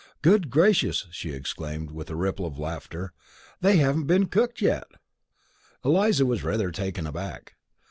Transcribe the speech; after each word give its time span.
"Good 0.23 0.49
gracious," 0.49 1.05
she 1.11 1.29
exclaimed, 1.31 1.91
with 1.91 2.09
a 2.09 2.15
ripple 2.15 2.43
of 2.47 2.57
laughter. 2.57 3.13
"They 3.59 3.77
haven't 3.77 4.07
been 4.07 4.25
cooked 4.25 4.59
yet!" 4.59 4.87
Eliza 5.85 6.25
was 6.25 6.43
rather 6.43 6.71
taken 6.71 7.05
aback. 7.05 7.53